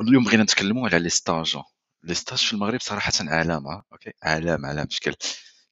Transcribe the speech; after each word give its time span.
اليوم 0.00 0.24
بغينا 0.24 0.42
نتكلموا 0.42 0.88
على 0.88 0.98
لي 0.98 1.08
ستاج 1.08 1.56
لي 2.02 2.14
ستاج 2.14 2.38
في 2.46 2.52
المغرب 2.52 2.80
صراحه 2.80 3.12
علامه 3.20 3.82
اوكي 3.92 4.12
علامه 4.22 4.68
علامه 4.68 4.86
بشكل 4.86 5.14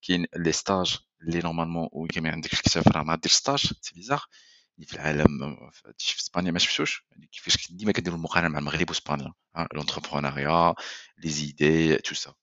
كاين 0.02 0.26
لي 0.36 0.52
ستاج 0.52 0.98
اللي 1.22 1.38
نورمالمون 1.38 1.88
ويلي 1.92 2.20
ما 2.20 2.30
عندكش 2.30 2.54
الكتاب 2.54 2.88
راه 2.88 3.02
ما 3.02 3.16
دير 3.16 3.30
ستاج 3.30 3.72
سي 3.82 3.94
بيزار 3.94 4.22
يعني 4.76 4.86
في 4.86 4.94
العالم 4.94 5.42
آه، 5.42 5.70
في 5.98 6.18
اسبانيا 6.20 6.50
ما 6.50 6.58
شفتوش 6.58 7.06
يعني 7.10 7.26
كيفاش 7.26 7.72
ديما 7.72 7.92
كديروا 7.92 8.16
المقارنه 8.18 8.48
مع 8.48 8.58
المغرب 8.58 8.90
واسبانيا 8.90 9.32
لونتربرونيا 9.74 10.74
لي 11.18 11.28
زيدي 11.30 11.96
تو 11.96 12.14
سا 12.14 12.34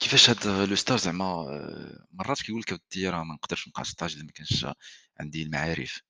كيفاش 0.00 0.30
هاد 0.30 0.46
آه، 0.46 0.64
لو 0.64 0.76
ستاج 0.76 0.98
زعما 0.98 1.24
آه، 1.24 2.06
مرات 2.12 2.42
كيقول 2.42 2.60
لك 2.60 2.72
ودي 2.72 3.08
راه 3.08 3.24
ما 3.24 3.34
نقدرش 3.34 3.68
نبقى 3.68 3.84
ستاج 3.84 4.14
الا 4.14 4.24
ما 4.24 4.30
كانش 4.32 4.66
عندي 5.20 5.42
المعارف 5.42 6.00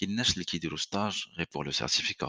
كاين 0.00 0.10
الناس 0.10 0.32
اللي 0.34 0.44
كيديروا 0.44 0.78
ستاج 0.78 1.24
غير 1.36 1.46
بور 1.54 1.64
لو 1.64 1.70
سيرتيفيكا 1.72 2.28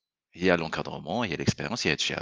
Il 0.33 0.43
y 0.45 0.49
a 0.49 0.57
l'encadrement, 0.57 1.23
il 1.23 1.31
y 1.31 1.33
a 1.33 1.37
l'expérience, 1.37 1.83
il 1.83 1.89
y 1.89 1.91
a 1.91 1.93
le 1.95 1.99
chien. 1.99 2.21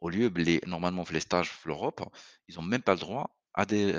Au 0.00 0.10
lieu 0.10 0.28
de 0.28 0.44
faire 0.44 1.04
des 1.12 1.20
stages 1.20 1.50
en 1.64 1.68
Europe, 1.70 2.14
ils 2.46 2.54
n'ont 2.56 2.62
même 2.62 2.82
pas 2.82 2.92
le 2.92 3.00
droit 3.00 3.34
à 3.54 3.64
des 3.64 3.92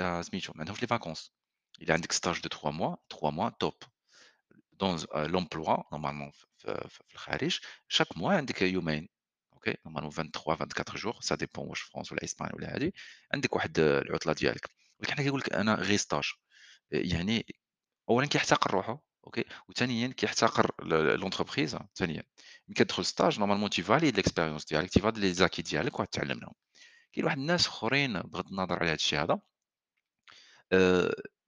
vacances. 0.88 1.34
Il 1.80 1.88
y 1.88 1.90
a 1.90 1.94
un 1.94 2.00
stage 2.10 2.42
de 2.42 2.48
trois 2.48 2.70
mois, 2.72 3.02
trois 3.08 3.32
mois, 3.32 3.50
top. 3.58 3.84
Dans 4.74 4.96
euh, 5.14 5.28
l'emploi, 5.28 5.84
normalement, 5.92 6.30
chaque 7.88 8.16
mois, 8.16 8.32
il 8.34 8.36
y 8.36 8.38
a 8.38 8.40
un 8.40 8.44
ré-stagiaire. 8.46 9.04
اوكي 9.66 9.76
نورمالمون 9.86 10.12
23 10.12 10.56
24 10.60 11.02
جور 11.02 11.20
سا 11.20 11.34
ديبون 11.34 11.68
واش 11.68 11.80
فرونس 11.80 12.12
ولا 12.12 12.24
اسبانيا 12.24 12.54
ولا 12.54 12.74
هادي 12.74 12.94
عندك 13.34 13.56
واحد 13.56 13.78
العطله 13.78 14.32
ديالك 14.32 14.70
ولكن 14.98 15.12
حنا 15.14 15.22
كيقول 15.24 15.40
لك 15.40 15.52
انا 15.52 15.74
غير 15.74 15.96
ستاج 15.96 16.24
يعني 16.92 17.46
اولا 18.10 18.26
كيحتقر 18.26 18.70
روحه 18.70 19.02
اوكي 19.26 19.44
وثانيا 19.68 20.08
كيحتقر 20.08 20.70
لونتربريز 21.16 21.76
ثانيا 21.94 22.22
ملي 22.68 22.74
كتدخل 22.74 23.04
ستاج 23.04 23.38
نورمالمون 23.38 23.70
تي 23.70 23.82
فاليد 23.82 24.16
ليكسبيريونس 24.16 24.64
ديالك 24.64 24.90
تي 24.90 25.00
فاليد 25.00 25.18
لي 25.18 25.32
زاكي 25.34 25.62
ديالك 25.62 26.00
وتعلم 26.00 26.36
منهم 26.38 26.52
كاين 27.12 27.24
واحد 27.26 27.38
الناس 27.38 27.66
اخرين 27.66 28.20
بغض 28.20 28.46
النظر 28.46 28.78
على 28.78 28.88
هذا 28.88 28.94
الشيء 28.94 29.18
آه، 29.20 29.24
هذا 29.24 29.40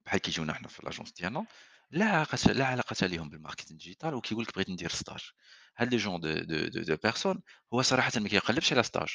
بحال 0.05 0.19
كيجيونا 0.19 0.53
حنا 0.53 0.67
في 0.67 0.81
لاجونس 0.85 1.11
ديالنا 1.11 1.45
لا 1.91 2.05
علاقه 2.05 2.51
لا 2.53 2.65
علاقه 2.65 3.07
لهم 3.07 3.29
بالماركتينغ 3.29 3.79
ديجيتال 3.79 4.13
وكيقول 4.13 4.43
لك 4.43 4.53
بغيت 4.55 4.69
ندير 4.69 4.89
ستاج 4.89 5.29
هاد 5.77 5.91
لي 5.91 5.97
جون 5.97 6.19
دو 6.21 6.33
دو 6.67 6.81
دو, 6.83 6.95
بيرسون 7.03 7.41
هو 7.73 7.81
صراحه 7.81 8.11
ما 8.15 8.29
كيقلبش 8.29 8.73
على 8.73 8.83
ستاج 8.83 9.09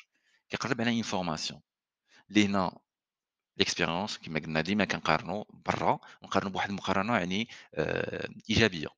كيقلب 0.49 0.81
على 0.81 0.99
انفورماسيون 0.99 1.03
فورماسيون 1.03 1.61
اللي 2.29 2.47
هنا 2.47 2.79
ليكسبيريونس 3.57 4.19
كما 4.19 4.41
قلنا 4.41 4.61
ديما 4.61 4.85
كنقارنوا 4.85 5.45
برا 5.51 5.99
ونقارنوا 6.23 6.53
بواحد 6.53 6.69
المقارنه 6.71 7.19
يعني 7.19 7.49
آه، 7.75 8.29
ايجابيه 8.51 8.89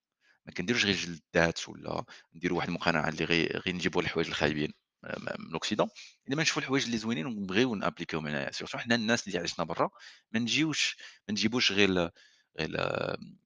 ما 0.47 0.53
كنديروش 0.53 0.85
غير 0.85 0.95
جلدات 0.97 1.69
ولا 1.69 2.05
نديروا 2.35 2.59
واحد 2.59 2.69
المقارنه 2.69 3.09
اللي 3.09 3.25
غير 3.25 3.59
غير 3.67 3.75
نجيبوا 3.75 4.03
الحوايج 4.03 4.29
الخايبين 4.29 4.73
آه، 5.05 5.19
من 5.39 5.51
لوكسيدون 5.53 5.89
انما 6.29 6.43
نشوفوا 6.43 6.63
الحوايج 6.63 6.85
اللي 6.85 6.97
زوينين 6.99 7.27
ونبغيو 7.27 7.75
نابليكيو 7.75 8.21
هنايا 8.21 8.53
سيرتو 8.53 8.79
حنا 8.79 8.95
الناس 8.95 9.27
اللي 9.29 9.39
عشنا 9.39 9.65
برا 9.65 9.91
ما 10.33 10.41
نجيوش 10.41 10.97
ما 11.29 11.33
نجيبوش 11.33 11.73
غير 11.73 11.91
غير 11.99 12.11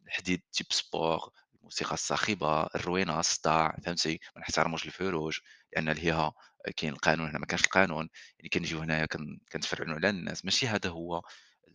الحديد 0.06 0.38
آه، 0.40 0.50
تيب 0.52 0.66
سبور 0.70 1.32
الموسيقى 1.64 1.94
الصاخبه 1.94 2.62
الروينه 2.62 3.20
الصداع 3.20 3.76
فهمتي 3.84 4.18
ما 4.36 4.42
نحترموش 4.42 4.86
الفروج 4.86 5.38
لان 5.72 5.88
لهيها 5.90 6.32
كاين 6.76 6.92
القانون 6.92 7.28
هنا 7.28 7.38
ما 7.38 7.46
كانش 7.46 7.64
القانون 7.64 8.08
يعني 8.38 8.48
كنجيو 8.48 8.78
هنايا 8.80 9.06
كنتفرعنوا 9.52 9.94
على 9.94 10.08
الناس 10.08 10.44
ماشي 10.44 10.66
هذا 10.68 10.90
هو 10.90 11.16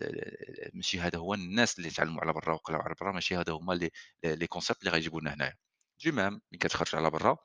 آه، 0.01 0.71
ماشي 0.73 0.99
هذا 0.99 1.17
هو 1.19 1.33
الناس 1.33 1.77
اللي 1.79 1.89
تعلموا 1.89 2.21
على 2.21 2.33
برا 2.33 2.53
وقلاو 2.53 2.81
على 2.81 2.95
برا 3.01 3.11
ماشي 3.11 3.37
هذا 3.37 3.53
هما 3.53 3.73
لي 3.73 3.91
لي 4.23 4.47
كونسيبت 4.47 4.79
اللي 4.79 4.91
غيجيبوا 4.91 5.21
لنا 5.21 5.33
هنايا 5.33 5.55
دي 6.03 6.11
ميم 6.11 6.33
ملي 6.33 6.59
كتخرج 6.59 6.95
على 6.95 7.09
برا 7.09 7.37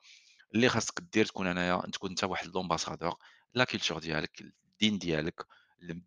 اللي 0.55 0.69
خاصك 0.69 0.99
دير 1.13 1.25
تكون 1.25 1.47
هنايا 1.47 1.81
تكون 1.93 2.09
انت 2.09 2.23
واحد 2.23 2.47
لومباسادور 2.47 3.15
لا 3.53 3.63
كولتور 3.63 3.99
ديالك 3.99 4.41
الدين 4.41 4.97
ديالك 4.99 5.45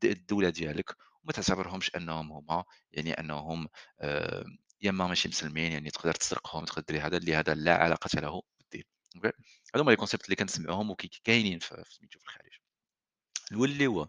الدوله 0.05 0.49
ديالك 0.51 0.97
وما 1.25 1.33
تعتبرهمش 1.33 1.97
انهم 1.97 2.33
هما 2.33 2.65
يعني 2.93 3.13
انهم 3.21 3.69
آه، 4.01 4.45
يا 4.83 4.91
اما 4.91 5.07
ماشي 5.07 5.29
مسلمين 5.29 5.73
يعني 5.73 5.91
تقدر 5.91 6.15
تسرقهم 6.15 6.65
تقدر 6.65 6.83
دير 6.89 7.07
هذا 7.07 7.17
اللي 7.17 7.35
هذا 7.35 7.55
لا 7.55 7.77
علاقه 7.83 8.21
له 8.21 8.43
بالدين 8.61 8.85
اوكي 9.17 9.29
هادو 9.75 9.83
هما 9.85 9.91
لي 9.91 9.97
كونسيبت 9.97 10.25
اللي 10.25 10.37
كنسمعوهم 10.37 10.91
وكاينين 10.91 11.59
في 11.59 11.83
في 11.85 12.17
الخارج 12.17 12.53
نوليو 13.53 14.09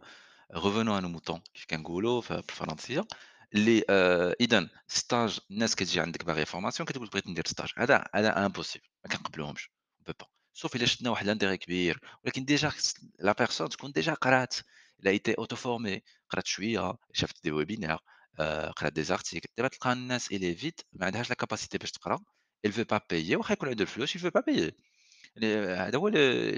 غوفونو 0.55 0.97
ان 0.97 1.05
موتون 1.05 1.41
كيف 1.53 1.65
كنقولوا 1.69 2.21
في 2.21 2.31
الفرنسيه 2.31 3.05
اللي 3.53 3.83
آه 3.89 4.33
اذا 4.41 4.69
ستاج 4.87 5.39
الناس 5.51 5.75
كتجي 5.75 5.99
عندك 5.99 6.25
باغي 6.25 6.45
فورماسيون 6.45 6.87
كتقول 6.87 7.07
بغيت 7.09 7.27
ندير 7.27 7.43
ستاج 7.47 7.69
هذا 7.77 8.03
هذا 8.15 8.45
امبوسيبل 8.45 8.87
ما 9.05 9.11
كنقبلوهمش 9.15 9.71
بابا 9.99 10.25
سوف 10.53 10.75
الا 10.75 10.85
شفنا 10.85 11.09
واحد 11.09 11.25
لانديغي 11.27 11.57
كبير 11.57 11.99
ولكن 12.25 12.45
ديجا 12.45 12.71
لا 13.19 13.31
بيرسون 13.31 13.69
تكون 13.69 13.91
ديجا 13.91 14.13
قرات 14.13 14.53
لا 14.99 15.11
ايتي 15.11 15.33
اوتو 15.33 15.55
فورمي 15.55 16.01
قرات 16.29 16.47
شويه 16.47 16.93
شافت 17.13 17.43
دي 17.43 17.51
ويبينار 17.51 18.01
قرات 18.77 18.93
دي 18.93 19.03
زارتيكل 19.03 19.49
دابا 19.57 19.69
تلقى 19.69 19.95
vite, 20.55 20.85
mais 20.93 21.81
il 22.63 22.71
veut 22.71 22.85
pas 22.85 22.99
payer 22.99 23.37
il 23.37 23.75
de 23.81 23.85
il 24.19 24.23
veut 24.23 24.31
pas 24.37 24.41
payer 24.49 24.69
euh, 25.43 25.75
ah, 25.77 25.91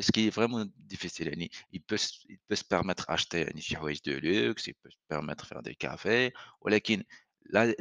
ce 0.06 0.12
qui 0.14 0.28
est 0.28 0.30
vraiment 0.40 0.64
difficile 0.92 1.28
hein, 1.34 1.48
il 1.76 1.82
peut 1.88 1.98
se 1.98 2.64
permettre 2.74 3.06
acheter 3.16 3.42
une 3.52 3.94
de 4.08 4.14
luxe 4.26 4.64
il 4.72 4.76
peut 4.82 4.92
se 4.98 5.02
permettre 5.14 5.44
faire 5.50 5.62
des 5.68 5.76
cafés 5.76 6.32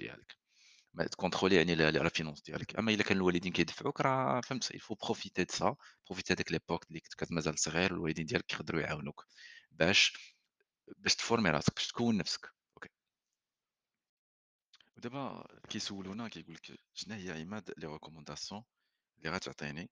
ما 0.94 1.04
تكونترولي 1.06 1.56
يعني 1.56 1.74
لا 1.74 2.08
فينونس 2.08 2.40
ديالك 2.42 2.76
اما 2.78 2.92
الا 2.92 3.02
كان 3.02 3.16
الوالدين 3.16 3.52
كيدفعوك 3.52 4.00
راه 4.00 4.40
فهمت 4.40 4.70
الفو 4.74 4.94
بروفيتي 4.94 5.44
دو 5.44 5.54
سا 5.54 5.76
بروفيتي 6.06 6.34
لي 6.34 6.44
ليبوك 6.50 6.88
اللي 6.88 7.00
كنت 7.20 7.32
مازال 7.32 7.58
صغير 7.58 7.90
الوالدين 7.94 8.26
ديالك 8.26 8.52
يقدروا 8.52 8.80
يعاونوك 8.80 9.26
باش 9.70 10.12
باش 10.96 11.14
تفورمي 11.16 11.50
راسك 11.50 11.74
باش 11.74 11.88
تكون 11.88 12.16
نفسك 12.16 12.52
اوكي 12.76 12.88
ودابا 14.96 15.46
كيسولونا 15.68 16.28
كيقول 16.28 16.54
لك 16.54 16.78
شنو 16.94 17.14
هي 17.14 17.40
عماد 17.40 17.70
لي 17.78 17.86
ريكومونداسيون 17.86 18.64
اللي 19.18 19.30
غتعطيني 19.30 19.90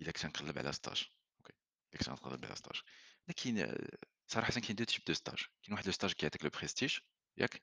الا 0.00 0.10
كنت 0.12 0.26
نقلب 0.26 0.58
على 0.58 0.72
ستاج 0.72 1.04
اوكي 1.38 1.52
الا 1.94 1.98
كنت 1.98 2.08
نقلب 2.10 2.44
على 2.44 2.56
ستاج 2.56 2.80
لكن 3.28 3.76
صراحه 4.26 4.52
كاين 4.52 4.76
دو 4.76 4.84
تيب 4.84 5.00
دو 5.06 5.14
ستاج 5.14 5.36
كاين 5.38 5.72
واحد 5.74 5.86
لو 5.86 5.92
ستاج 5.92 6.12
كيعطيك 6.12 6.44
لو 6.44 6.50
بريستيج 6.50 6.98
ياك 7.36 7.62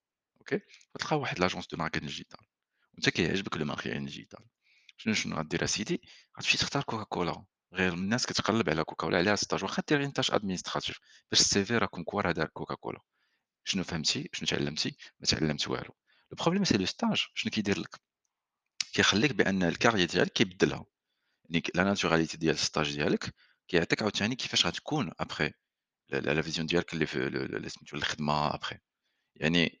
أوكي، 0.41 0.59
تلقى 0.99 1.17
واحد 1.19 1.39
لاجونس 1.39 1.67
دو 1.67 1.77
ماركتينغ 1.77 2.05
ديجيتال، 2.07 2.39
وأنت 2.93 3.09
كيعجبك 3.09 3.57
لو 3.57 3.65
ماركتينغ 3.65 4.05
ديجيتال، 4.05 4.39
شنو 4.97 5.13
شنو 5.13 5.35
غدير 5.35 5.63
أسيدي، 5.63 6.01
غتمشي 6.39 6.57
تختار 6.57 6.83
كوكا 6.83 7.03
كولا، 7.03 7.45
غير 7.73 7.93
الناس 7.93 8.25
كتقلب 8.25 8.69
على 8.69 8.83
كوكا 8.83 9.05
كولا 9.05 9.17
عليها 9.17 9.35
ستاج 9.35 9.63
واخا 9.63 9.83
دير 9.87 9.97
غير 9.99 10.09
تاج 10.09 10.27
أدمينستراتيف 10.31 10.99
باش 11.31 11.41
السي 11.41 11.65
في 11.65 11.77
راه 11.77 11.85
كوم 11.85 12.03
كوا 12.03 12.21
راه 12.21 12.31
دار 12.31 12.45
كوكا 12.47 12.75
كولا، 12.75 12.99
شنو 13.65 13.83
فهمتي 13.83 14.29
شنو 14.33 14.47
تعلمتي 14.47 14.97
ما 15.19 15.25
تعلمت 15.27 15.67
والو، 15.67 15.93
بروبليم 16.31 16.63
سي 16.63 16.77
لو 16.77 16.85
ستاج 16.85 17.25
شنو 17.33 17.51
كيدير 17.51 17.79
لك 17.79 17.95
كيخليك 18.93 19.31
بأن 19.33 19.63
الكارير 19.63 20.05
ديالك 20.07 20.33
كيبدلها، 20.33 20.85
يعني 21.49 21.63
لا 21.75 21.83
ناتوراليتي 21.83 22.37
ديال 22.37 22.53
الستاج 22.55 22.95
ديالك 22.95 23.33
كيعطيك 23.67 24.01
عاوتاني 24.01 24.35
كيفاش 24.35 24.65
غتكون 24.65 25.11
أبخي 25.19 25.51
لا 26.09 26.41
فيزيون 26.41 26.67
ديالك 26.67 26.93
اللي 26.93 27.05
في 27.05 27.69
سميتو 27.69 27.97
الخدمة 27.97 28.55
أبخي، 28.55 28.77
يعني 29.35 29.80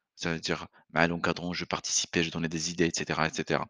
Ça 0.21 0.31
veut 0.33 0.39
dire 0.49 0.61
مع 0.93 1.01
l'encadrant 1.11 1.51
je 1.59 1.65
participais, 1.75 2.21
je 2.25 2.31
donnais 2.35 2.51
des 2.57 2.65
idées 2.71 2.89
et 2.91 2.95
cetera 2.97 3.21
et 3.27 3.65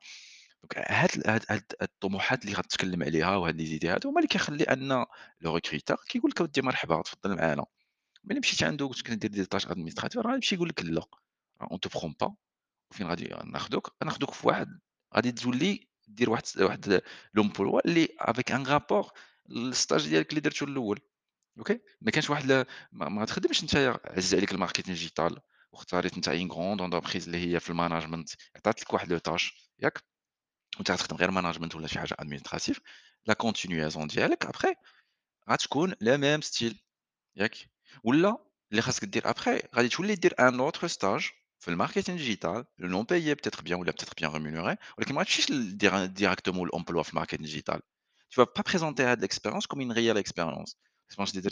هاد 0.89 1.27
هاد 1.27 1.45
هاد 1.49 1.63
الطموحات 1.81 2.41
اللي 2.43 2.53
غتتكلم 2.55 3.03
عليها 3.03 3.35
وهاد 3.35 3.55
لي 3.55 3.65
زيدي 3.65 3.87
هادو 3.89 4.09
هما 4.09 4.19
اللي 4.19 4.27
كيخلي 4.27 4.63
ان 4.63 5.05
لو 5.41 5.55
ريكروتور 5.55 5.97
كيقول 6.09 6.31
لك 6.31 6.41
اودي 6.41 6.61
مرحبا 6.61 7.01
تفضل 7.01 7.35
معانا 7.35 7.65
ملي 8.23 8.39
مشيت 8.39 8.63
عنده 8.63 8.87
قلت 8.87 9.01
كندير 9.07 9.29
دي 9.31 9.45
طاش 9.45 9.67
ادمينستراتيف 9.67 10.21
راه 10.21 10.35
يمشي 10.35 10.55
يقول 10.55 10.69
لك 10.69 10.83
لا 10.85 11.01
اون 11.71 11.79
تو 11.79 11.89
برون 11.99 12.15
با 12.21 12.35
وفين 12.91 13.07
غادي 13.07 13.35
ناخذوك 13.45 13.91
ناخذوك 14.05 14.31
في 14.31 14.47
واحد 14.47 14.79
غادي 15.15 15.31
تولي 15.31 15.87
دير 16.07 16.29
واحد 16.29 16.43
واحد 16.59 17.01
لومبلوا 17.33 17.87
اللي 17.87 18.07
افيك 18.19 18.51
ان 18.51 18.67
رابور 18.67 19.11
الستاج 19.49 20.09
ديالك 20.09 20.29
اللي 20.29 20.41
درتو 20.41 20.65
الاول 20.65 20.99
اوكي 21.59 21.79
ما 22.01 22.11
كانش 22.11 22.29
واحد 22.29 22.51
ما, 22.91 23.09
ما 23.09 23.25
تخدمش 23.25 23.63
انت 23.63 23.97
عز 24.05 24.35
عليك 24.35 24.51
الماركتينغ 24.51 24.87
ديجيتال 24.97 25.39
tu 25.87 25.95
as 25.95 26.01
fait 26.01 26.37
une 26.37 26.47
grande 26.47 26.81
entreprise, 26.81 27.25
qui 27.31 27.55
as 27.55 27.59
fait 27.59 27.69
le 27.73 27.75
management, 27.75 28.25
tu 28.27 28.61
as 28.63 28.69
a 28.69 28.73
le 28.79 28.85
quart 28.85 29.07
de 29.07 29.19
tâche, 29.19 29.53
ou 30.77 30.83
tu 30.83 30.91
as 30.91 31.07
un 31.27 31.31
management 31.31 31.73
ou 31.75 31.79
une 31.79 31.87
charge 31.87 32.13
administrative, 32.17 32.79
la 33.25 33.35
continuation 33.35 34.01
du 34.05 34.15
dialogue 34.15 34.37
après, 34.47 34.75
elle 34.77 35.47
va 35.47 35.55
être 35.55 35.87
le 36.01 36.17
même 36.17 36.41
style. 36.43 36.75
Ou 38.03 38.11
là, 38.11 38.37
les 38.71 38.81
gens 38.81 38.91
se 38.91 39.19
après, 39.23 39.63
je 39.75 39.95
voulais 39.97 40.17
dire 40.17 40.33
un 40.37 40.59
autre 40.59 40.87
stage, 40.87 41.33
le 41.67 41.75
marketing 41.75 42.17
digital, 42.17 42.63
le 42.77 42.87
non 42.87 43.05
payé 43.05 43.35
peut-être 43.35 43.61
bien, 43.63 43.77
ou 43.77 43.83
le 43.83 43.93
peut-être 43.93 44.15
bien 44.15 44.29
rémunéré, 44.29 44.73
ou 44.73 44.95
le 44.99 45.05
quinquemin, 45.05 45.23
tu 45.25 45.41
dis 45.51 45.75
directement 46.21 46.65
l'emploi 46.65 47.03
du 47.03 47.11
marketing 47.13 47.45
digital. 47.45 47.81
Tu 48.29 48.39
ne 48.39 48.43
vas 48.45 48.51
pas 48.51 48.63
présenter 48.63 49.15
l'expérience 49.17 49.67
comme 49.67 49.81
une 49.81 49.91
réelle 49.91 50.17
expérience. 50.17 50.75
C'est 51.07 51.19
mon 51.19 51.25
chétif. 51.25 51.51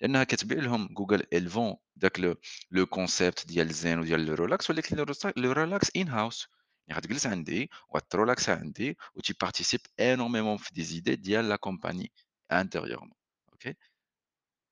لانها 0.00 0.24
كتبيع 0.24 0.58
لهم 0.58 0.86
جوجل 0.92 1.22
الفون 1.32 1.76
داك 1.96 2.20
لو 2.70 2.86
كونسيبت 2.86 3.46
ديال 3.46 3.68
الزين 3.70 3.98
وديال 4.00 4.28
الريلاكس 4.30 4.70
ولكن 4.70 4.98
الريلاكس 5.36 5.88
ان 5.96 6.08
هاوس 6.08 6.48
يعني 6.88 6.98
غتجلس 7.00 7.26
عندي 7.26 7.70
وغتريلاكس 7.88 8.48
عندي 8.48 8.96
و 9.14 9.20
تي 9.20 9.34
بارتيسيب 9.40 9.80
انورميمون 10.00 10.56
في 10.56 10.74
دي 10.74 10.82
زيدي 10.84 11.16
ديال 11.16 11.48
لا 11.48 11.56
كومباني 11.56 12.12
انتيريورمون 12.52 13.12
اوكي 13.52 13.74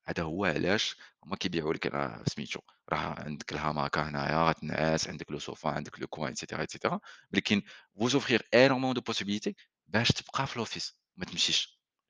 هذا 0.05 0.23
هو 0.23 0.45
علاش 0.45 0.97
هما 1.25 1.37
كيبيعوا 1.37 1.75
لك 1.75 1.87
راه 1.87 2.25
سميتو 2.27 2.61
راه 2.89 2.99
عندك 3.25 3.53
الهاماكا 3.53 4.03
هنايا 4.09 4.49
غتنعس 4.49 5.09
عندك 5.09 5.31
لو 5.31 5.39
سوفا 5.39 5.71
عندك 5.71 6.01
لو 6.01 6.07
كوان 6.07 6.29
ايتترا 6.29 6.61
ايتترا 6.61 7.01
ولكن 7.35 7.63
فوز 7.99 8.15
اوفرير 8.15 8.49
انورمون 8.55 8.95
دو 8.95 9.01
بوسيبيليتي 9.01 9.55
باش 9.87 10.09
تبقى 10.09 10.47
في 10.47 10.59
لوفيس 10.59 10.97
ما 11.17 11.25
تمشيش 11.25 11.82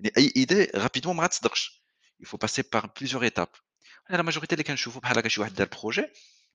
يعني 0.00 0.12
اي 0.18 0.32
ايدي 0.36 0.64
رابيدمون 0.64 1.16
ما 1.16 1.26
تصدقش 1.26 1.82
il 2.22 2.36
باسي 2.36 2.62
passer 2.62 2.64
par 2.64 2.82
plusieurs 3.00 3.22
étapes 3.22 3.60
انا 4.10 4.16
لا 4.16 4.22
ماجوريتي 4.22 4.52
اللي 4.52 4.64
كنشوفو 4.64 5.00
بحال 5.00 5.18
هكا 5.18 5.28
شي 5.28 5.40
واحد 5.40 5.54
دار 5.54 5.66
بروجي 5.82 6.00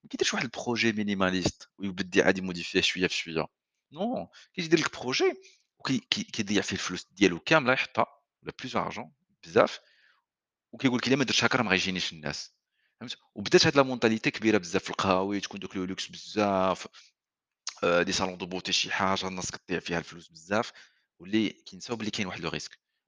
ما 0.03 0.09
كيديرش 0.09 0.33
واحد 0.33 0.43
البروجي 0.45 0.91
مينيماليست 0.91 1.69
ويبدي 1.77 2.21
عادي 2.21 2.41
موديفيه 2.41 2.81
شويه 2.81 3.07
في 3.07 3.13
شويه 3.15 3.45
نو 3.91 4.29
كيدير 4.53 4.79
لك 4.79 4.99
بروجي 4.99 5.33
وكيضيع 5.79 6.61
فيه 6.61 6.71
الفلوس 6.71 7.07
ديالو 7.11 7.39
كامله 7.39 7.73
يحطها 7.73 8.05
ولا 8.43 8.53
بلوزيغ 8.61 8.81
ارجون 8.81 9.11
بزاف 9.43 9.79
وكيقول 10.71 10.97
لك 10.97 11.07
الا 11.07 11.15
ما 11.15 11.23
درتش 11.23 11.43
هكا 11.43 11.57
راه 11.57 11.63
ما 11.63 11.69
غايجينيش 11.69 12.11
الناس 12.13 12.53
فهمت 12.99 13.17
وبدات 13.35 13.65
هاد 13.65 13.75
لا 13.75 13.83
مونتاليتي 13.83 14.31
كبيره 14.31 14.57
بزاف 14.57 14.83
في 14.83 14.89
القهاوي 14.89 15.39
تكون 15.39 15.59
دوك 15.59 15.75
لو 15.77 15.85
لوكس 15.85 16.07
بزاف 16.07 16.87
دي 18.01 18.11
صالون 18.11 18.37
دو 18.37 18.45
بوتي 18.45 18.71
شي 18.71 18.91
حاجه 18.91 19.27
الناس 19.27 19.51
كتضيع 19.51 19.79
فيها 19.79 19.99
الفلوس 19.99 20.27
بزاف 20.27 20.71
واللي 21.19 21.49
كينساو 21.49 21.95
بلي 21.95 22.11
كاين 22.11 22.27
واحد 22.27 22.39
لو 22.41 22.49
ريسك 22.49 22.80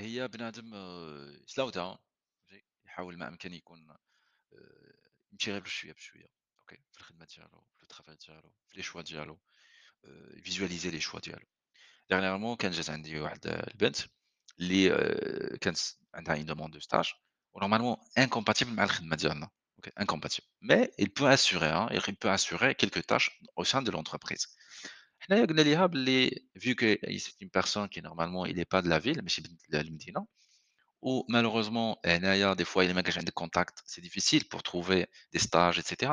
هي 0.00 0.28
بنادم 0.28 0.74
آه، 0.74 1.36
سلاوتها 1.46 1.98
il 2.52 2.56
يحاول 2.86 3.16
ما 3.18 3.28
امكن 3.28 3.54
يكون 3.54 3.86
يمشي 5.32 5.50
غير 5.52 5.60
بشويه 5.60 5.92
بشويه 5.92 6.26
اوكي 6.58 6.76
في 6.92 7.00
الخدمه 7.00 7.26
ديالو 7.36 7.64
في 7.78 8.16
ديالو 8.26 8.50
في 8.70 8.76
لي 8.76 8.82
شوا 8.82 9.02
ديالو 9.02 9.38
فيزواليزي 10.44 10.90
لي 10.90 11.00
شوا 11.00 11.20
ديالو 11.20 12.56
كان 12.56 12.70
جات 12.70 12.90
عندي 12.90 13.20
واحد 13.20 13.46
البنت 13.46 13.96
اللي 14.60 14.90
عندها 19.98 20.88
il 20.98 21.10
peut 21.10 21.26
assurer 21.28 21.72
il 22.10 22.16
peut 22.16 22.30
assurer 22.30 22.74
quelques 22.74 23.04
tâches 23.06 23.30
au 23.56 23.64
sein 23.64 23.82
de 23.82 23.90
l'entreprise 23.90 24.46
vu 25.26 26.74
que 26.76 26.98
c'est 27.18 27.40
une 27.40 27.50
personne 27.58 27.88
qui 27.88 28.00
normalement 28.00 28.46
il 28.46 28.64
pas 28.66 28.82
de 28.82 28.88
la 28.88 28.98
ville 29.00 29.20
ou 31.02 31.24
malheureusement 31.28 31.98
eh, 32.04 32.18
des 32.60 32.64
fois 32.64 32.84
il 32.84 32.94
ما 32.94 33.02
c'est 33.86 34.00
difficile 34.00 34.48
pour 34.48 34.62
trouver 34.62 35.00
des 35.32 35.40
stages 35.40 35.78
etc 35.80 36.12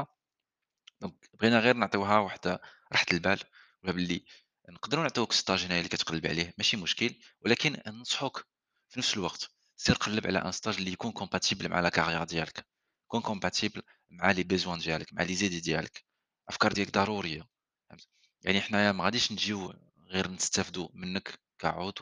Donc 1.01 1.15
بغينا 1.39 1.59
غير 1.59 1.75
نعطيوها 1.75 2.19
واحد 2.19 2.59
راحه 2.91 3.05
البال 3.13 3.39
ولا 3.83 3.91
باللي 3.93 4.25
نقدروا 4.69 5.03
نعطيوك 5.03 5.31
ستاج 5.33 5.63
هنايا 5.65 5.79
اللي 5.79 5.89
كتقلب 5.89 6.27
عليه 6.27 6.53
ماشي 6.57 6.77
مشكل 6.77 7.15
ولكن 7.43 7.81
ننصحوك 7.87 8.45
يعني 18.45 18.61
حنايا 18.61 18.91
ما 18.91 19.03
غاديش 19.05 19.31
نجيو 19.31 19.73
غير 20.07 20.31
نستافدو 20.31 20.89
منك 20.93 21.39
كعود 21.59 21.99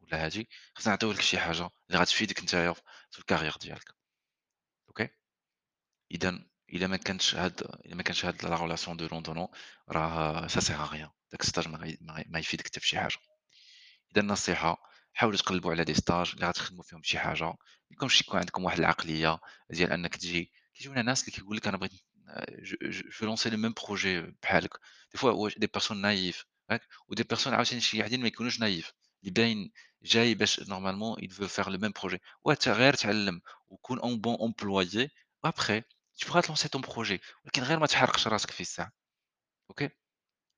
ولا 0.00 0.24
هادي 0.24 0.48
خصنا 0.74 0.90
نعطيو 0.92 1.12
لك 1.12 1.20
شي 1.20 1.38
حاجه 1.38 1.70
اللي 1.88 2.00
غتفيدك 2.00 2.42
نتايا 2.42 2.74
في 3.10 3.18
الكارير 3.18 3.54
ديالك 3.60 3.94
اوكي 4.88 5.08
اذا 6.10 6.44
الا 6.72 6.86
ما 6.86 6.96
كانش 6.96 7.34
هاد 7.34 7.60
الا 7.60 7.94
ما 7.94 8.02
كانش 8.02 8.24
هاد 8.24 8.44
لا 8.44 8.56
ريلاسيون 8.56 8.96
دو 8.96 9.20
لون 9.30 9.48
راه 9.88 10.46
سا 10.46 10.60
سيغ 10.60 10.84
غيان 10.84 11.10
داك 11.32 11.42
ستاج 11.42 11.68
ما, 11.68 11.78
غي... 11.78 11.98
ما 12.28 12.38
يفيدك 12.38 12.66
حتى 12.66 12.80
فشي 12.80 12.98
حاجه 12.98 13.16
اذا 14.12 14.20
النصيحه 14.20 14.76
حاولوا 15.14 15.38
تقلبوا 15.38 15.72
على 15.72 15.84
دي 15.84 15.94
ستاج 15.94 16.30
اللي 16.34 16.46
غتخدموا 16.48 16.82
فيهم 16.82 17.02
شي 17.02 17.18
حاجه 17.18 17.44
ما 17.44 17.56
يكونش 17.90 18.20
يكون 18.20 18.38
عندكم 18.40 18.64
واحد 18.64 18.78
العقليه 18.78 19.40
ديال 19.70 19.92
انك 19.92 20.16
تجي 20.16 20.52
كيجيونا 20.74 21.02
ناس 21.02 21.20
اللي 21.20 21.32
كيقول 21.32 21.56
لك 21.56 21.68
انا 21.68 21.76
بغيت 21.76 21.92
je, 22.62 22.76
veux 23.18 23.26
lancer 23.26 23.50
le 23.50 23.56
même 23.56 23.74
projet 23.74 24.16
euh, 24.16 24.68
des 25.12 25.18
fois 25.18 25.32
des 25.56 25.68
personnes 25.68 26.00
naïves 26.00 26.44
ou 27.08 27.14
des 27.14 27.24
personnes 27.24 27.54
ah, 27.54 27.62
mais 27.68 28.30
qui 28.30 28.50
sont 28.50 28.58
naïves 28.60 28.90
normalement 30.74 31.16
il 31.18 31.30
veut 31.32 31.48
faire 31.48 31.70
le 31.70 31.78
même 31.78 31.92
projet 31.92 32.20
ou 32.44 32.50
un 32.52 34.14
bon 34.24 34.34
employé 34.48 35.10
après 35.42 35.84
tu 36.16 36.26
pourras 36.26 36.42
lancer 36.48 36.68
ton 36.68 36.80
projet 36.80 37.20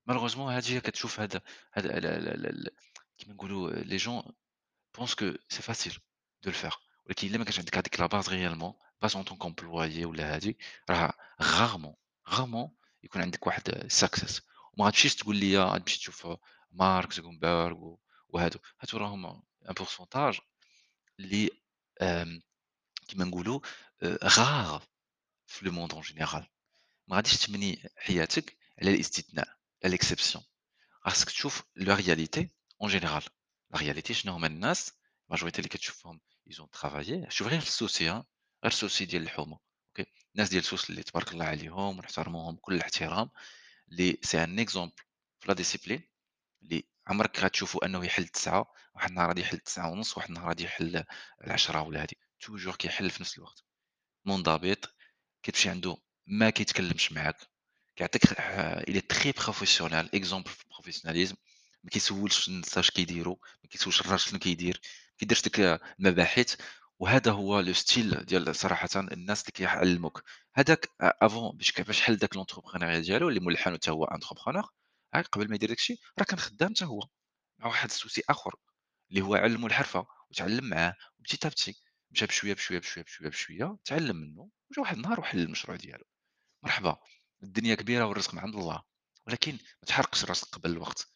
malheureusement 0.07 0.47
les 3.85 3.99
gens 4.07 4.25
pensent 4.92 5.14
que 5.14 5.28
c'est 5.49 5.62
facile 5.71 5.92
de 6.42 6.50
le 6.50 6.57
faire 6.62 6.81
la 7.99 8.09
base 8.09 8.28
réellement 8.28 8.78
en 9.02 9.25
tant 9.25 9.37
qu'employé 9.37 10.04
ou 10.06 10.14
rarement 11.38 11.99
rarement 12.25 12.75
il 13.02 13.11
un 13.12 13.26
euh, 13.26 13.88
success 13.88 14.42
on 14.78 14.88
dire 14.88 15.82
tu 15.87 16.11
ah, 16.25 16.38
Mark 16.75 17.12
Zuckerberg 17.12 17.78
ou 17.80 17.99
un 18.35 19.75
pourcentage 19.80 20.40
les 21.18 21.52
euh, 22.00 22.38
qui 23.09 23.16
euh, 23.21 24.18
rare 24.23 24.82
le 25.61 25.71
monde 25.71 25.92
en 25.94 26.02
général 26.02 26.47
tu 27.25 27.49
de 27.50 28.44
elle 28.76 28.88
est 28.88 29.88
l'exception 29.97 30.44
parce 31.02 31.25
que 31.25 31.32
tu 31.32 31.49
vois 31.49 31.62
la 31.75 31.97
réalité 31.97 32.50
en 32.78 32.87
général 32.88 33.23
la 33.73 33.78
réalité 33.78 34.14
je 34.14 34.30
majorité 35.28 35.61
les 35.61 35.80
gens 35.87 36.16
ils 36.47 36.62
ont 36.62 36.68
travaillé 36.68 37.26
je 37.28 37.35
suis 37.35 38.14
غير 38.64 38.71
سوسي 38.73 39.04
ديال 39.04 39.23
الحومه 39.23 39.59
اوكي 39.88 40.11
الناس 40.35 40.49
ديال 40.49 40.64
سوس 40.64 40.90
اللي 40.90 41.02
تبارك 41.02 41.33
الله 41.33 41.45
عليهم 41.45 41.99
ونحترموهم 41.99 42.57
كل 42.57 42.75
الاحترام 42.75 43.31
اللي 43.88 44.19
سي 44.23 44.45
ان 44.45 44.59
اكزومبل 44.59 44.92
في 45.40 45.49
لا 45.49 45.54
ديسيبلين 45.54 46.00
اللي 46.62 46.85
عمرك 47.07 47.40
غتشوفوا 47.40 47.87
انه 47.87 48.04
يحل 48.04 48.28
تسعة 48.28 48.73
واحد 48.95 49.09
النهار 49.09 49.28
غادي 49.28 49.40
يحل 49.40 49.59
تسعة 49.59 49.90
ونص 49.90 50.16
واحد 50.16 50.28
النهار 50.28 50.49
غادي 50.49 50.64
يحل 50.64 51.04
العشرة 51.45 51.83
ولا 51.83 52.02
هادي 52.02 52.19
توجور 52.40 52.76
كيحل 52.76 53.11
في 53.11 53.23
نفس 53.23 53.38
الوقت 53.38 53.64
منضبط 54.25 54.95
كتمشي 55.42 55.69
عنده 55.71 55.97
ما 56.26 56.50
كيتكلمش 56.50 57.12
معاك 57.12 57.37
كيعطيك 57.97 58.23
الى 58.88 59.00
تري 59.00 59.33
بروفيسيونيل 59.33 60.09
اكزومبل 60.14 60.50
في 60.50 60.64
البروفيسيوناليزم 60.64 61.37
ما 61.85 61.90
كيسولش 61.90 62.49
الناس 62.49 62.78
اش 62.78 62.90
كيديروا 62.90 63.37
ما 63.62 63.69
كيسولش 63.71 64.00
الراجل 64.00 64.19
شنو 64.21 64.38
كيدير 64.38 64.81
ما 64.85 65.14
كيديرش 65.19 65.42
ديك 65.42 65.61
المباحث 66.00 66.57
وهذا 67.02 67.32
هو 67.32 67.61
لو 67.61 67.73
ستيل 67.73 68.25
ديال 68.25 68.56
صراحه 68.56 68.88
الناس 68.97 69.40
اللي 69.40 69.50
كيعلموك 69.52 70.23
هذاك 70.54 70.88
افون 71.00 71.56
باش 71.56 71.73
كيفاش 71.73 72.00
حل 72.02 72.16
داك 72.16 72.37
لونتربرونيا 72.37 72.99
ديالو 73.00 73.28
اللي 73.28 73.40
ملحن 73.40 73.73
حتى 73.75 73.90
هو 73.90 74.04
انتربرونور 74.04 74.71
قبل 75.32 75.49
ما 75.49 75.54
يدير 75.54 75.68
داكشي 75.68 75.97
راه 76.18 76.25
كان 76.25 76.38
خدام 76.38 76.71
حتى 76.76 76.85
هو 76.85 77.00
مع 77.59 77.66
واحد 77.66 77.88
السوسي 77.90 78.23
اخر 78.30 78.54
اللي 79.11 79.21
هو 79.21 79.35
علمو 79.35 79.66
الحرفه 79.66 80.06
وتعلم 80.30 80.64
معاه 80.64 80.94
وبتي 81.18 81.49
بتي 81.49 81.75
مشى 82.11 82.26
بشويه 82.26 82.54
بشويه 82.54 82.78
بشويه 82.78 83.02
بشويه 83.04 83.28
بشويه 83.28 83.76
تعلم 83.85 84.16
منه 84.16 84.50
وجا 84.71 84.82
واحد 84.82 84.97
النهار 84.97 85.21
وحل 85.21 85.38
المشروع 85.40 85.76
ديالو 85.76 86.04
مرحبا 86.62 86.97
الدنيا 87.42 87.75
كبيره 87.75 88.04
والرزق 88.04 88.35
من 88.35 88.40
عند 88.40 88.54
الله 88.56 88.82
ولكن 89.26 89.52
ما 89.52 89.87
تحرقش 89.88 90.25
راسك 90.25 90.49
قبل 90.49 90.71
الوقت 90.71 91.09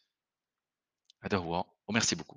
هذا 1.23 1.37
هو 1.37 1.73
وميرسي 1.87 2.15
بوكو 2.15 2.36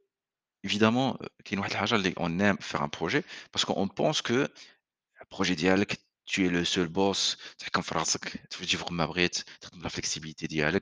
évidemment, 0.63 1.17
euh, 1.21 2.05
on 2.17 2.39
aime 2.39 2.57
faire 2.59 2.81
un 2.83 2.89
projet 2.89 3.23
parce 3.51 3.65
qu'on 3.65 3.87
pense 3.87 4.21
que 4.21 4.33
le 4.33 5.25
projet 5.29 5.53
idéal, 5.53 5.85
tu 6.25 6.45
es 6.45 6.49
le 6.49 6.63
seul 6.65 6.87
boss, 6.87 7.37
tu 7.57 7.67
es 7.67 7.69
comme 7.71 7.83
ça, 7.83 8.19
tu 8.49 8.59
veux 8.59 8.65
vivre 8.65 8.91
ma 8.91 9.07
brite, 9.07 9.45
tu 9.61 9.67
as 9.79 9.83
la 9.83 9.89
flexibilité 9.89 10.45
idéale, 10.45 10.79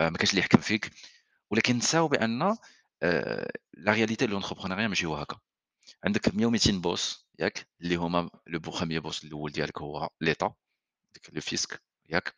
euh, 0.00 0.10
mais 0.10 0.18
qu'est-ce 0.18 0.32
qu'il 0.32 0.40
y 0.40 0.42
a 0.42 0.48
comme 0.48 0.62
fait 0.62 0.80
Ou 1.50 1.54
la 1.56 1.62
kinsa 1.62 2.04
ou 2.04 2.08
bien 2.08 2.26
non, 2.28 2.54
euh, 3.04 3.42
la 3.74 3.92
réalité 3.92 4.26
de 4.26 4.32
l'entrepreneuriat, 4.32 4.88
mais 4.88 4.96
je 4.96 5.06
vois 5.06 5.26
quand. 5.26 5.38
Un 6.02 6.10
de 6.10 6.20
mes 6.34 6.46
métiers 6.46 6.72
de 6.72 6.78
boss, 6.78 7.28
yak, 7.38 7.66
les 7.80 7.96
hommes, 7.96 8.30
le 8.46 8.60
premier 8.60 9.00
boss, 9.00 9.22
le 9.22 9.34
world 9.34 9.54
idéal, 9.56 9.70
l'État, 10.20 10.50
le 11.32 11.40
fisc, 11.40 11.78
yak, 12.08 12.28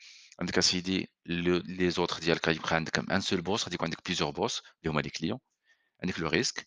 en 0.40 0.46
tout 0.46 0.52
cas, 0.52 0.62
si 0.62 0.82
dit 0.82 1.06
les 1.26 1.98
autres, 1.98 2.18
ils 2.22 2.60
prennent 2.60 2.88
comme 2.90 3.06
un 3.10 3.20
seul 3.22 3.40
boss, 3.40 3.62
c'est-à-dire 3.62 3.78
qu'on 3.78 3.90
a 3.92 4.02
plusieurs 4.02 4.32
boss, 4.32 4.62
les 4.82 4.92
clients, 5.10 5.40
on 6.02 6.08
a 6.08 6.12
le 6.18 6.26
risque, 6.26 6.66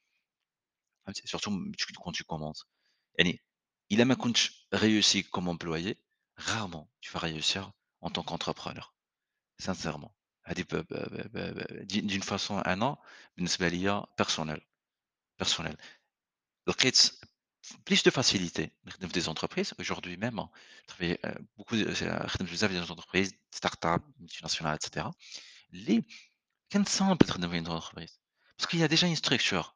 surtout 1.25 1.51
quand 2.03 2.11
tu 2.11 2.23
commences 2.23 2.65
il 3.89 3.99
a 3.99 4.05
ma 4.05 4.15
réussi 4.71 5.23
comme 5.25 5.47
employé 5.47 5.97
rarement 6.37 6.89
tu 7.01 7.11
vas 7.11 7.19
réussir 7.19 7.71
en 8.01 8.09
tant 8.09 8.23
qu'entrepreneur 8.23 8.93
sincèrement 9.57 10.13
bah, 10.47 10.53
bah, 11.29 11.51
bah, 11.53 11.63
d'une 11.85 12.23
façon 12.23 12.55
d'une 12.57 12.61
façon 12.61 12.61
un 12.65 12.81
an' 12.81 12.97
ليا 13.59 14.05
personnel 14.17 14.61
personnel 15.37 15.77
plus 17.85 18.03
de 18.03 18.09
facilité 18.11 18.71
des 18.99 19.27
entreprises 19.29 19.73
aujourd'hui 19.79 20.17
même 20.17 20.39
hein, 20.39 20.49
euh, 21.01 21.15
beaucoup 21.57 21.75
de- 21.77 21.85
euh, 21.85 22.83
entreprises 22.95 23.31
start 23.51 23.83
up 23.85 24.03
multinationales 24.19 24.75
etc 24.77 25.05
les 25.71 26.03
كان 26.69 26.85
صعب 26.85 27.17
تخدم 27.17 27.53
une 27.53 27.67
entreprise 27.67 28.19
parce 28.57 28.67
qu'il 28.69 28.79
y 28.79 28.83
a 28.83 28.87
déjà 28.87 29.07
une 29.07 29.15
structure 29.15 29.75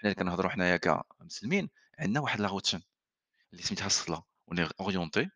حنا 0.00 0.10
اللي 0.10 0.14
كنهضروا 0.14 0.50
حنايا 0.50 0.76
كمسلمين 1.20 1.68
عندنا 1.98 2.20
واحد 2.20 2.40
لاغوتشن 2.40 2.80
اللي 3.52 3.62
سميتها 3.62 3.86
الصلاه 3.86 4.26
وني 4.46 4.68
اوريونتي 4.80 5.30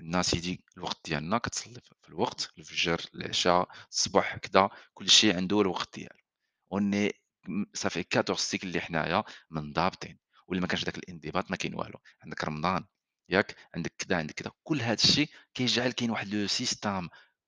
عندنا 0.00 0.22
سيدي 0.22 0.64
الوقت 0.76 0.98
ديالنا 1.04 1.38
كتصلي 1.38 1.80
في 2.02 2.08
الوقت 2.08 2.50
الفجر 2.58 3.00
العشاء 3.14 3.68
الصباح 3.90 4.34
هكذا 4.34 4.70
كلشي 4.94 5.32
عنده 5.32 5.60
الوقت 5.60 5.94
ديالو 5.94 6.18
وني 6.70 7.12
صافي 7.74 8.04
14 8.14 8.40
سيكل 8.42 8.68
اللي 8.68 8.80
حنايا 8.80 9.24
منضبطين 9.50 10.18
واللي 10.46 10.60
ما 10.60 10.66
كانش 10.68 10.84
داك 10.84 10.98
الانضباط 10.98 11.50
ما 11.50 11.56
كاين 11.56 11.74
والو 11.74 12.00
عندك 12.22 12.44
رمضان 12.44 12.84
ياك 13.28 13.56
عندك 13.74 13.92
كذا 13.98 14.16
عندك 14.18 14.34
كذا 14.34 14.50
كل 14.62 14.80
هذا 14.82 14.94
الشيء 15.02 15.28
كيجعل 15.54 15.90
كاين 15.92 16.10
واحد 16.10 16.28
لو 16.34 16.46
سيستام 16.46 17.08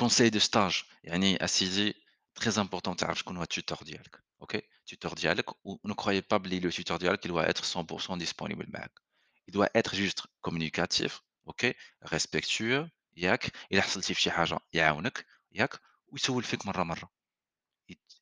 Conseil 0.00 0.30
de 0.30 0.38
stage. 0.40 0.84
يعني 1.04 1.44
اسيزي 1.44 1.94
très 2.40 2.52
important 2.52 2.94
تعرف 2.98 3.18
شكون 3.18 3.36
هو 3.36 3.44
ديالك 3.82 4.24
اوكي 4.42 4.62
ديالك 5.16 5.50
ne 5.86 5.92
croyez 5.94 6.22
pas 6.22 6.40
que 6.40 6.48
le 6.48 7.28
doit 7.28 7.46
être 7.50 7.64
100% 7.64 8.16
disponible 8.16 8.66
il 9.46 9.52
doit 9.52 9.68
être 9.74 9.94
juste 9.94 10.22
communicatif 10.40 11.20
ok? 11.46 11.76
respectueux 12.14 12.88
ياك 13.16 13.56
الا 13.72 13.82
حصلتي 13.82 14.14
فشي 14.14 14.30
حاجه 14.30 14.58
يعاونك 14.72 15.26
ياك 15.52 15.80
يسول 16.14 16.42
فيك 16.42 16.66
مره 16.66 16.82
مره 16.82 17.10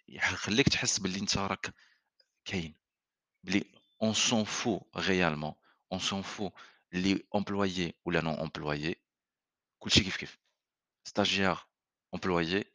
يخليك 0.08 0.68
تحس 0.68 0.98
باللي 0.98 1.20
انت 1.20 1.38
employé 12.12 12.70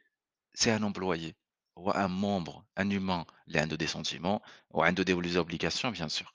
c'est 0.53 0.71
un 0.71 0.83
employé 0.83 1.35
ou 1.75 1.89
un 1.91 2.07
membre 2.07 2.65
un 2.75 2.89
humain 2.89 3.25
l'un 3.47 3.67
de 3.67 3.75
des 3.75 3.87
sentiments 3.87 4.41
ou 4.71 4.83
un 4.83 4.93
de 4.93 5.03
des 5.03 5.37
obligations 5.37 5.91
bien 5.91 6.09
sûr 6.09 6.32